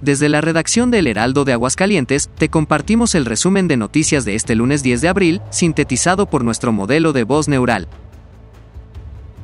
[0.00, 4.54] Desde la redacción del Heraldo de Aguascalientes, te compartimos el resumen de noticias de este
[4.54, 7.88] lunes 10 de abril, sintetizado por nuestro modelo de voz neural.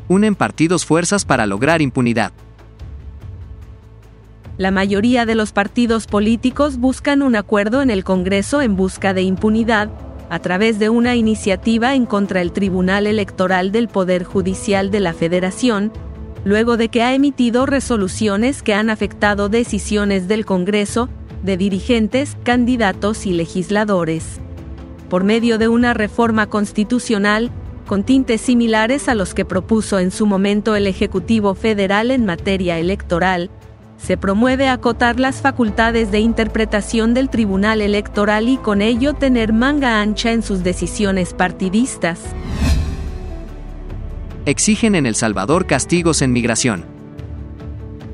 [0.06, 2.32] Unen partidos fuerzas para lograr impunidad.
[4.56, 9.22] La mayoría de los partidos políticos buscan un acuerdo en el Congreso en busca de
[9.22, 9.90] impunidad,
[10.30, 15.12] a través de una iniciativa en contra el Tribunal Electoral del Poder Judicial de la
[15.12, 15.92] Federación,
[16.44, 21.08] luego de que ha emitido resoluciones que han afectado decisiones del Congreso,
[21.42, 24.40] de dirigentes, candidatos y legisladores.
[25.08, 27.50] Por medio de una reforma constitucional,
[27.86, 32.78] con tintes similares a los que propuso en su momento el Ejecutivo Federal en materia
[32.78, 33.50] electoral,
[33.98, 40.00] se promueve acotar las facultades de interpretación del Tribunal Electoral y con ello tener manga
[40.00, 42.20] ancha en sus decisiones partidistas
[44.46, 46.84] exigen en El Salvador castigos en migración.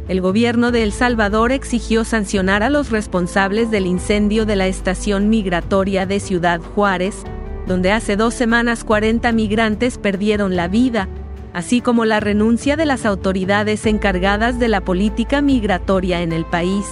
[0.09, 5.29] El gobierno de El Salvador exigió sancionar a los responsables del incendio de la estación
[5.29, 7.25] migratoria de Ciudad Juárez,
[7.67, 11.09] donde hace dos semanas 40 migrantes perdieron la vida,
[11.53, 16.87] así como la renuncia de las autoridades encargadas de la política migratoria en el país.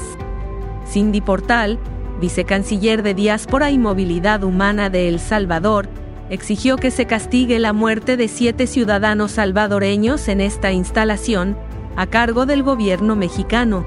[0.87, 1.79] Cindy Portal,
[2.21, 5.89] vicecanciller de Diáspora y Movilidad Humana de El Salvador,
[6.31, 11.57] exigió que se castigue la muerte de siete ciudadanos salvadoreños en esta instalación,
[11.97, 13.85] a cargo del gobierno mexicano.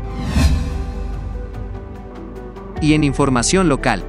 [2.81, 4.03] Y en información local,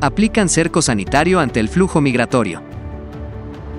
[0.00, 2.62] aplican cerco sanitario ante el flujo migratorio.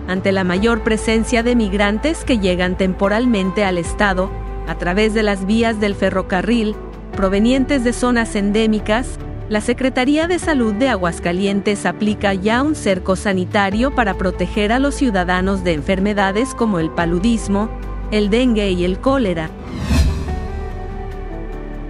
[0.08, 4.30] Ante la mayor presencia de migrantes que llegan temporalmente al Estado,
[4.68, 6.76] a través de las vías del ferrocarril,
[7.16, 9.18] provenientes de zonas endémicas,
[9.54, 14.96] la Secretaría de Salud de Aguascalientes aplica ya un cerco sanitario para proteger a los
[14.96, 17.70] ciudadanos de enfermedades como el paludismo,
[18.10, 19.52] el dengue y el cólera.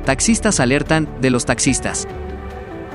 [0.04, 2.06] Taxistas alertan de los taxistas.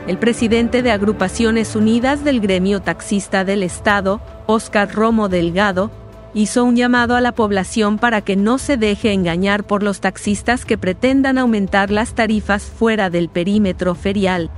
[0.07, 5.91] El presidente de Agrupaciones Unidas del Gremio Taxista del Estado, Óscar Romo Delgado,
[6.35, 10.65] hizo un llamado a la población para que no se deje engañar por los taxistas
[10.65, 14.51] que pretendan aumentar las tarifas fuera del perímetro ferial.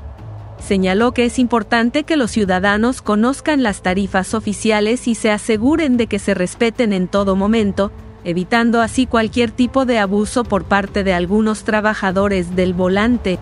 [0.58, 6.06] Señaló que es importante que los ciudadanos conozcan las tarifas oficiales y se aseguren de
[6.06, 7.92] que se respeten en todo momento,
[8.24, 13.38] evitando así cualquier tipo de abuso por parte de algunos trabajadores del volante.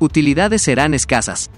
[0.00, 1.50] Utilidades serán escasas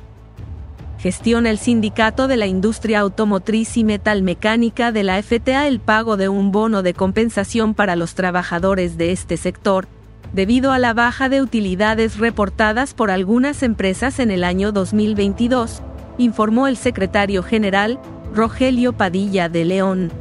[0.98, 6.28] gestiona el Sindicato de la Industria Automotriz y Metalmecánica de la FTA el pago de
[6.28, 9.86] un bono de compensación para los trabajadores de este sector,
[10.32, 15.82] debido a la baja de utilidades reportadas por algunas empresas en el año 2022,
[16.18, 18.00] informó el secretario general,
[18.34, 20.12] Rogelio Padilla de León.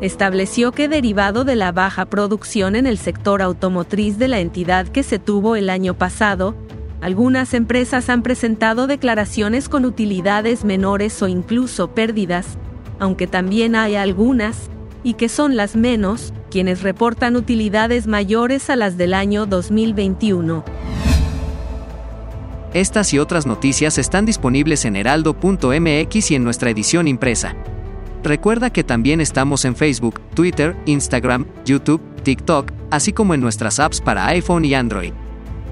[0.00, 5.02] Estableció que derivado de la baja producción en el sector automotriz de la entidad que
[5.02, 6.54] se tuvo el año pasado,
[7.00, 12.58] algunas empresas han presentado declaraciones con utilidades menores o incluso pérdidas,
[12.98, 14.68] aunque también hay algunas,
[15.04, 20.64] y que son las menos, quienes reportan utilidades mayores a las del año 2021.
[22.74, 27.54] Estas y otras noticias están disponibles en heraldo.mx y en nuestra edición impresa.
[28.24, 34.00] Recuerda que también estamos en Facebook, Twitter, Instagram, YouTube, TikTok, así como en nuestras apps
[34.00, 35.12] para iPhone y Android.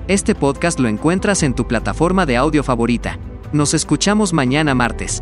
[0.08, 3.18] Este podcast lo encuentras en tu plataforma de audio favorita.
[3.52, 5.20] Nos escuchamos mañana martes.